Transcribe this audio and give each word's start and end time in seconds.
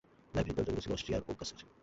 লাইব্রেরির 0.33 0.57
দরজাগুলো 0.57 0.81
ছিল 0.83 0.93
অস্ট্রিয়ার 0.95 1.23
ওক 1.23 1.37
গাছের। 1.39 1.59